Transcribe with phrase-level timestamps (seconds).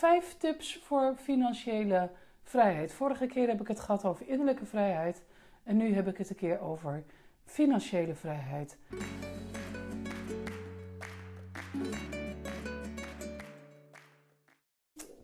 [0.00, 2.10] vijf tips voor financiële
[2.42, 2.92] vrijheid.
[2.92, 5.22] Vorige keer heb ik het gehad over innerlijke vrijheid.
[5.62, 7.04] En nu heb ik het een keer over
[7.44, 8.78] financiële vrijheid.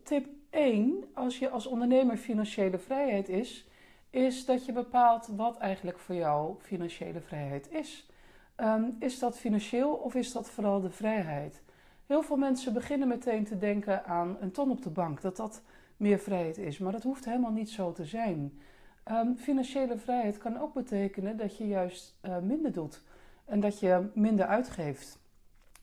[0.03, 3.67] Tip 1, als je als ondernemer financiële vrijheid is,
[4.09, 8.09] is dat je bepaalt wat eigenlijk voor jou financiële vrijheid is.
[8.57, 11.61] Um, is dat financieel of is dat vooral de vrijheid?
[12.07, 15.61] Heel veel mensen beginnen meteen te denken aan een ton op de bank, dat dat
[15.97, 16.77] meer vrijheid is.
[16.77, 18.59] Maar dat hoeft helemaal niet zo te zijn.
[19.11, 23.03] Um, financiële vrijheid kan ook betekenen dat je juist uh, minder doet
[23.45, 25.19] en dat je minder uitgeeft.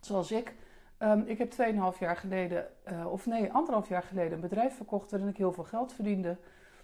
[0.01, 0.55] Zoals ik.
[0.98, 5.10] Um, ik heb 2,5 jaar geleden, uh, of nee, anderhalf jaar geleden een bedrijf verkocht
[5.10, 6.37] waarin ik heel veel geld verdiende.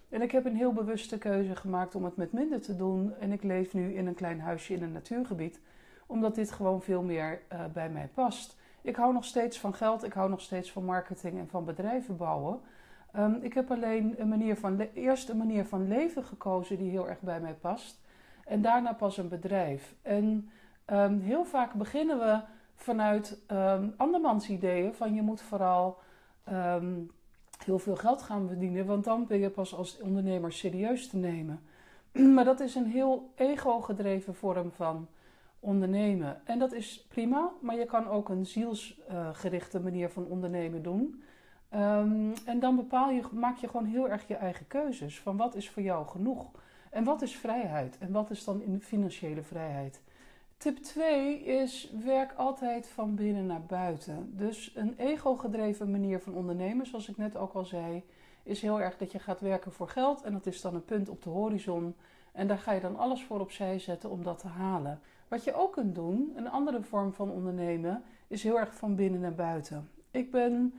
[0.08, 3.14] En ik heb een heel bewuste keuze gemaakt om het met minder te doen.
[3.18, 5.60] En ik leef nu in een klein huisje in een natuurgebied,
[6.06, 8.58] omdat dit gewoon veel meer uh, bij mij past.
[8.82, 12.16] Ik hou nog steeds van geld, ik hou nog steeds van marketing en van bedrijven
[12.16, 12.60] bouwen.
[13.16, 17.08] Um, ik heb alleen een manier van eerst een manier van leven gekozen die heel
[17.08, 18.00] erg bij mij past.
[18.44, 19.94] En daarna pas een bedrijf.
[20.02, 20.50] En
[20.86, 22.40] um, heel vaak beginnen we
[22.74, 25.98] vanuit um, andermans ideeën van je moet vooral
[27.64, 31.60] heel veel geld gaan verdienen, want dan ben je pas als ondernemer serieus te nemen.
[32.34, 35.08] maar dat is een heel ego-gedreven vorm van
[35.60, 36.40] ondernemen.
[36.44, 41.22] En dat is prima, maar je kan ook een zielsgerichte manier van ondernemen doen.
[41.74, 45.20] Um, en dan bepaal je, maak je gewoon heel erg je eigen keuzes.
[45.20, 46.50] Van wat is voor jou genoeg?
[46.90, 47.98] En wat is vrijheid?
[47.98, 50.02] En wat is dan in financiële vrijheid?
[50.56, 54.32] Tip 2 is werk altijd van binnen naar buiten.
[54.36, 58.04] Dus een ego-gedreven manier van ondernemen, zoals ik net ook al zei,
[58.42, 60.22] is heel erg dat je gaat werken voor geld.
[60.22, 61.94] En dat is dan een punt op de horizon.
[62.32, 65.00] En daar ga je dan alles voor opzij zetten om dat te halen.
[65.30, 69.20] Wat je ook kunt doen, een andere vorm van ondernemen, is heel erg van binnen
[69.20, 69.90] naar buiten.
[70.10, 70.74] Ik ben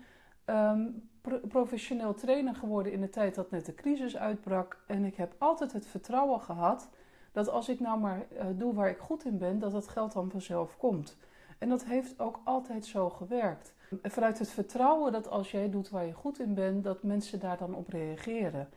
[0.46, 1.10] um,
[1.48, 4.84] professioneel trainer geworden in de tijd dat net de crisis uitbrak.
[4.88, 6.90] En ik heb altijd het vertrouwen gehad
[7.32, 10.14] dat als ik nou maar uh, doe waar ik goed in ben, dat het geld
[10.14, 11.18] dan vanzelf komt.
[11.58, 13.74] En dat heeft ook altijd zo gewerkt.
[14.04, 17.58] Vanuit het vertrouwen dat als jij doet waar je goed in bent, dat mensen daar
[17.58, 18.70] dan op reageren.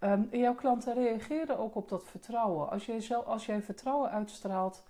[0.00, 2.70] Um, en jouw klanten reageren ook op dat vertrouwen.
[2.70, 4.82] Als jij, zelf, als jij vertrouwen uitstraalt,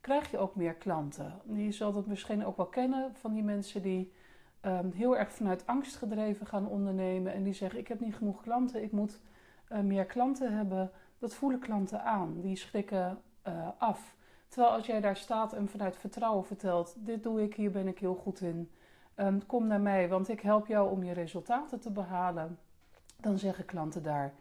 [0.00, 1.40] krijg je ook meer klanten.
[1.52, 4.12] Je zal dat misschien ook wel kennen van die mensen die
[4.62, 7.32] um, heel erg vanuit angst gedreven gaan ondernemen.
[7.32, 9.20] En die zeggen: Ik heb niet genoeg klanten, ik moet
[9.72, 10.90] uh, meer klanten hebben.
[11.18, 13.18] Dat voelen klanten aan, die schrikken
[13.48, 14.16] uh, af.
[14.48, 17.98] Terwijl als jij daar staat en vanuit vertrouwen vertelt: Dit doe ik, hier ben ik
[17.98, 18.70] heel goed in.
[19.16, 22.58] Um, kom naar mij, want ik help jou om je resultaten te behalen.
[23.16, 24.34] Dan zeggen klanten daar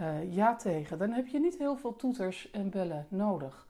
[0.00, 0.98] uh, ja tegen.
[0.98, 3.66] Dan heb je niet heel veel toeters en bellen nodig.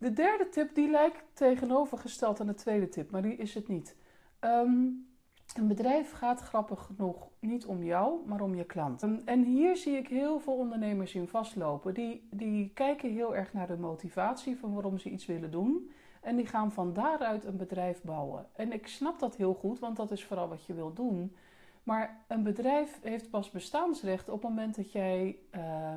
[0.00, 3.96] De derde tip die lijkt tegenovergesteld aan de tweede tip, maar die is het niet.
[4.40, 5.08] Um,
[5.56, 9.02] een bedrijf gaat grappig genoeg niet om jou, maar om je klant.
[9.24, 11.94] En hier zie ik heel veel ondernemers in vastlopen.
[11.94, 15.90] Die, die kijken heel erg naar de motivatie van waarom ze iets willen doen.
[16.20, 18.46] En die gaan van daaruit een bedrijf bouwen.
[18.52, 21.36] En ik snap dat heel goed, want dat is vooral wat je wil doen.
[21.82, 25.92] Maar een bedrijf heeft pas bestaansrecht op het moment dat jij uh,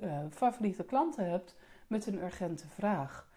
[0.00, 3.27] uh, favoriete klanten hebt met een urgente vraag.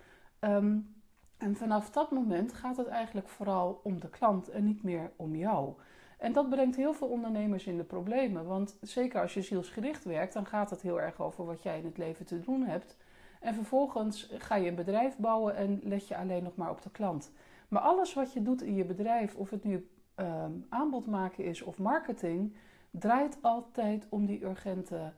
[0.41, 0.95] Um,
[1.37, 5.35] en vanaf dat moment gaat het eigenlijk vooral om de klant en niet meer om
[5.35, 5.73] jou.
[6.17, 8.45] En dat brengt heel veel ondernemers in de problemen.
[8.45, 11.85] Want zeker als je zielsgericht werkt, dan gaat het heel erg over wat jij in
[11.85, 12.97] het leven te doen hebt.
[13.39, 16.89] En vervolgens ga je een bedrijf bouwen en let je alleen nog maar op de
[16.89, 17.31] klant.
[17.67, 21.61] Maar alles wat je doet in je bedrijf, of het nu um, aanbod maken is
[21.61, 22.55] of marketing,
[22.91, 25.13] draait altijd om die urgente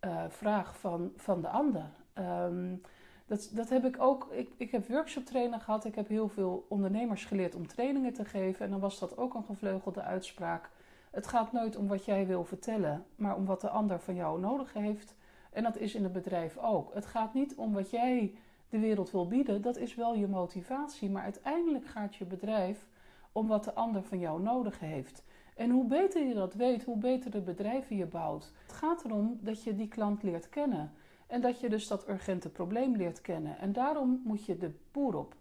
[0.00, 1.90] uh, vraag van, van de ander.
[2.14, 2.82] Um,
[3.28, 4.28] dat, dat heb ik ook.
[4.30, 5.84] Ik, ik heb workshop trainer gehad.
[5.84, 8.64] Ik heb heel veel ondernemers geleerd om trainingen te geven.
[8.64, 10.70] En dan was dat ook een gevleugelde uitspraak.
[11.10, 14.40] Het gaat nooit om wat jij wil vertellen, maar om wat de ander van jou
[14.40, 15.14] nodig heeft.
[15.52, 16.94] En dat is in het bedrijf ook.
[16.94, 18.34] Het gaat niet om wat jij
[18.68, 19.62] de wereld wil bieden.
[19.62, 21.10] Dat is wel je motivatie.
[21.10, 22.86] Maar uiteindelijk gaat je bedrijf
[23.32, 25.22] om wat de ander van jou nodig heeft.
[25.54, 28.52] En hoe beter je dat weet, hoe beter de bedrijven je bouwt.
[28.62, 30.92] Het gaat erom dat je die klant leert kennen.
[31.28, 33.58] En dat je dus dat urgente probleem leert kennen.
[33.58, 35.34] En daarom moet je de boer op.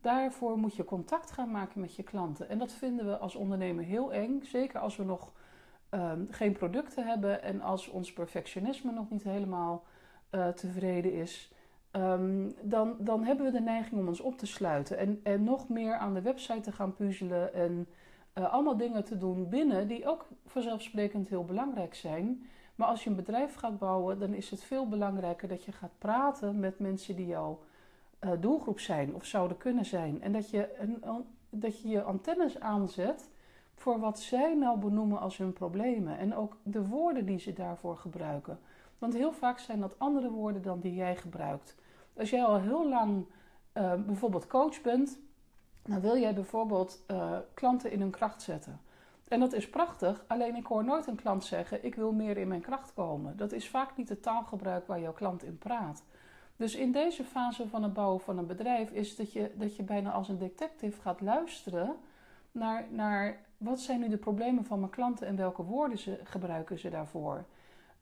[0.00, 2.48] Daarvoor moet je contact gaan maken met je klanten.
[2.48, 4.42] En dat vinden we als ondernemer heel eng.
[4.42, 5.32] Zeker als we nog
[5.90, 9.84] um, geen producten hebben en als ons perfectionisme nog niet helemaal
[10.30, 11.52] uh, tevreden is.
[11.92, 15.68] Um, dan, dan hebben we de neiging om ons op te sluiten en, en nog
[15.68, 17.86] meer aan de website te gaan puzzelen en
[18.34, 22.46] uh, allemaal dingen te doen binnen die ook vanzelfsprekend heel belangrijk zijn.
[22.74, 25.98] Maar als je een bedrijf gaat bouwen, dan is het veel belangrijker dat je gaat
[25.98, 27.58] praten met mensen die jouw
[28.20, 30.22] uh, doelgroep zijn of zouden kunnen zijn.
[30.22, 33.28] En dat je, een, dat je je antennes aanzet
[33.74, 36.18] voor wat zij nou benoemen als hun problemen.
[36.18, 38.58] En ook de woorden die ze daarvoor gebruiken.
[38.98, 41.76] Want heel vaak zijn dat andere woorden dan die jij gebruikt.
[42.16, 43.26] Als jij al heel lang
[43.74, 45.18] uh, bijvoorbeeld coach bent,
[45.82, 48.80] dan wil jij bijvoorbeeld uh, klanten in hun kracht zetten.
[49.34, 52.48] En dat is prachtig, alleen ik hoor nooit een klant zeggen: Ik wil meer in
[52.48, 53.36] mijn kracht komen.
[53.36, 56.04] Dat is vaak niet het taalgebruik waar jouw klant in praat.
[56.56, 59.82] Dus in deze fase van het bouwen van een bedrijf is dat je, dat je
[59.82, 61.96] bijna als een detective gaat luisteren
[62.52, 66.78] naar, naar wat zijn nu de problemen van mijn klanten en welke woorden ze, gebruiken
[66.78, 67.44] ze daarvoor.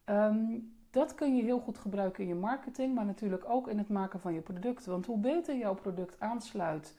[0.04, 3.88] Um, dat kun je heel goed gebruiken in je marketing, maar natuurlijk ook in het
[3.88, 4.86] maken van je product.
[4.86, 6.94] Want hoe beter jouw product aansluit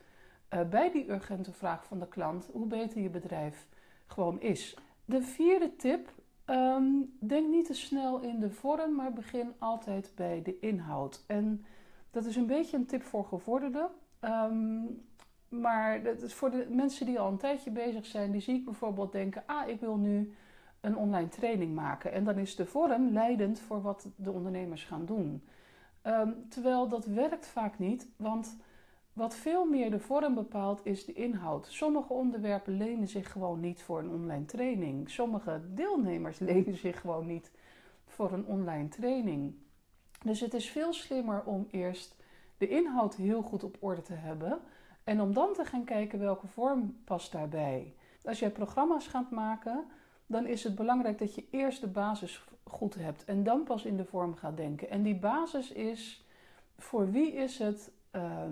[0.54, 3.68] uh, bij die urgente vraag van de klant, hoe beter je bedrijf
[4.06, 4.78] gewoon is.
[5.06, 6.14] De vierde tip:
[6.46, 11.24] um, denk niet te snel in de vorm, maar begin altijd bij de inhoud.
[11.28, 11.66] En
[12.12, 13.90] dat is een beetje een tip voor gevorderden.
[14.22, 15.02] Um,
[15.50, 18.66] maar dat is voor de mensen die al een tijdje bezig zijn, die zie ik
[18.66, 20.34] bijvoorbeeld denken: ah, ik wil nu
[20.82, 22.12] een online training maken.
[22.12, 25.44] En dan is de vorm leidend voor wat de ondernemers gaan doen.
[26.04, 28.58] Um, terwijl dat werkt vaak niet, want
[29.14, 31.68] wat veel meer de vorm bepaalt is de inhoud.
[31.70, 35.10] Sommige onderwerpen lenen zich gewoon niet voor een online training.
[35.10, 37.52] Sommige deelnemers lenen zich gewoon niet
[38.08, 39.56] voor een online training.
[40.24, 42.16] Dus het is veel slimmer om eerst
[42.58, 44.60] de inhoud heel goed op orde te hebben
[45.04, 47.94] en om dan te gaan kijken welke vorm past daarbij.
[48.24, 49.86] Als jij programma's gaat maken,
[50.26, 53.98] dan is het belangrijk dat je eerst de basis goed hebt en dan pas in
[53.98, 54.90] de vorm gaat denken.
[54.90, 56.26] En die basis is
[56.78, 58.52] voor wie is het, ehm,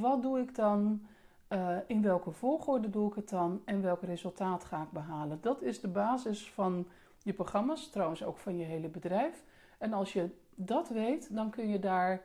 [0.00, 1.06] wat doe ik dan,
[1.48, 5.38] uh, in welke volgorde doe ik het dan en welk resultaat ga ik behalen.
[5.40, 6.86] Dat is de basis van
[7.22, 9.44] je programma's, trouwens ook van je hele bedrijf.
[9.78, 12.22] En als je dat weet, dan kun je daar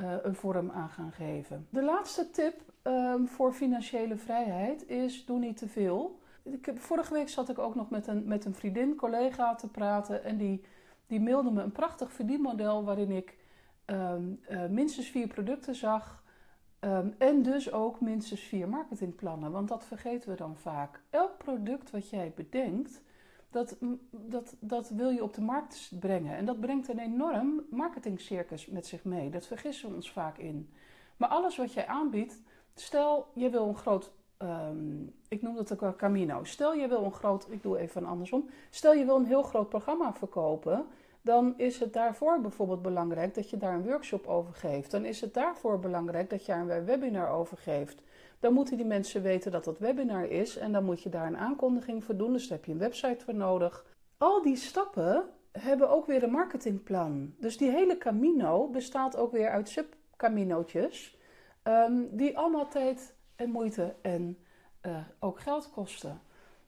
[0.00, 1.66] uh, een vorm aan gaan geven.
[1.70, 7.28] De laatste tip um, voor financiële vrijheid is: doe niet te veel ik vorige week
[7.28, 10.24] zat ik ook nog met een, met een vriendin, collega te praten.
[10.24, 10.64] En die,
[11.06, 13.36] die mailde me een prachtig verdienmodel waarin ik
[13.86, 16.19] um, uh, minstens vier producten zag.
[16.80, 19.50] Um, en dus ook minstens vier marketingplannen.
[19.50, 21.02] Want dat vergeten we dan vaak.
[21.10, 23.02] Elk product wat jij bedenkt,
[23.50, 23.76] dat,
[24.10, 26.36] dat, dat wil je op de markt brengen.
[26.36, 29.30] En dat brengt een enorm marketingcircus met zich mee.
[29.30, 30.70] Dat vergissen we ons vaak in.
[31.16, 32.42] Maar alles wat jij aanbiedt,
[32.74, 34.12] stel je wil een groot
[34.42, 36.44] Um, ik noem dat ook wel Camino.
[36.44, 38.48] Stel je wil een groot, ik doe even andersom.
[38.70, 40.86] Stel je wil een heel groot programma verkopen,
[41.22, 44.90] dan is het daarvoor bijvoorbeeld belangrijk dat je daar een workshop over geeft.
[44.90, 48.02] Dan is het daarvoor belangrijk dat je daar een webinar over geeft.
[48.40, 51.36] Dan moeten die mensen weten dat dat webinar is en dan moet je daar een
[51.36, 52.32] aankondiging voor doen.
[52.32, 53.86] Dus daar heb je een website voor nodig.
[54.18, 57.34] Al die stappen hebben ook weer een marketingplan.
[57.38, 61.18] Dus die hele Camino bestaat ook weer uit subcaminootjes,
[61.64, 64.38] um, die allemaal tijd en moeite en
[64.86, 66.20] uh, ook geld kosten.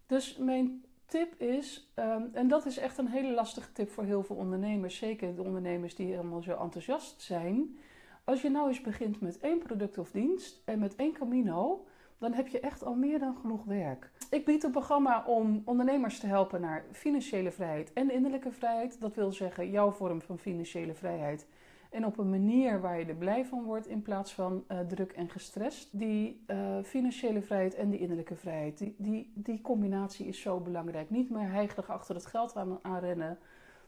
[0.06, 4.22] Dus mijn tip is, um, en dat is echt een hele lastige tip voor heel
[4.22, 7.78] veel ondernemers, zeker de ondernemers die helemaal zo enthousiast zijn.
[8.24, 11.86] Als je nou eens begint met één product of dienst en met één camino,
[12.18, 14.10] dan heb je echt al meer dan genoeg werk.
[14.30, 19.00] Ik bied een programma om ondernemers te helpen naar financiële vrijheid en innerlijke vrijheid.
[19.00, 21.46] Dat wil zeggen jouw vorm van financiële vrijheid
[21.92, 25.12] en op een manier waar je er blij van wordt in plaats van uh, druk
[25.12, 25.88] en gestrest.
[25.98, 31.10] Die uh, financiële vrijheid en die innerlijke vrijheid, die, die, combinatie is zo belangrijk.
[31.10, 33.38] Niet meer heigelig achter het geld aan, aanrennen,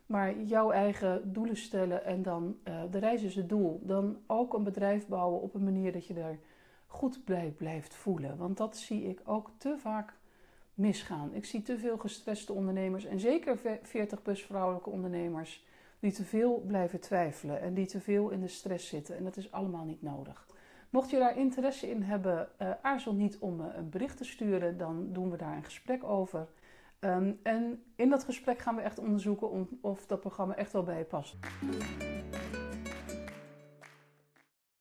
[0.06, 3.80] maar jouw eigen doelen stellen en dan uh, de reis is het doel.
[3.82, 6.38] Dan ook een bedrijf bouwen op een manier dat je er
[6.86, 8.36] goed bij blijft voelen.
[8.36, 10.14] Want dat zie ik ook te vaak
[10.74, 11.34] misgaan.
[11.34, 15.64] Ik zie te veel gestreste ondernemers en zeker 40-plus vrouwelijke ondernemers
[16.04, 19.16] die te veel blijven twijfelen en die te veel in de stress zitten.
[19.16, 20.46] En dat is allemaal niet nodig.
[20.90, 24.76] Mocht je daar interesse in hebben, uh, aarzel niet om me een bericht te sturen,
[24.76, 26.48] dan doen we daar een gesprek over.
[27.00, 30.98] Um, en in dat gesprek gaan we echt onderzoeken of dat programma echt wel bij
[30.98, 31.36] je past.